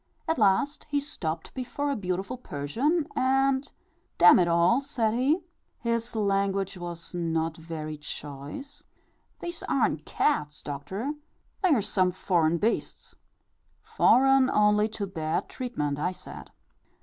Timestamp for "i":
15.99-16.13